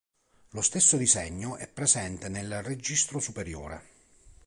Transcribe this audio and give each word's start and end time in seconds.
Lo 0.53 0.63
stesso 0.63 0.97
disegno 0.97 1.57
è 1.57 1.67
presente 1.67 2.27
nel 2.27 2.63
registro 2.63 3.19
superiore. 3.19 3.85